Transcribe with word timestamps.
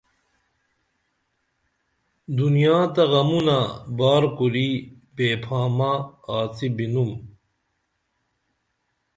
دنیا 2.37 2.77
تہ 2.93 3.03
غمونہ 3.11 3.57
بار 3.97 4.23
کُری 4.37 4.69
بیپھامہ 5.15 5.91
آڅی 6.37 6.67
بِنُم 6.75 7.11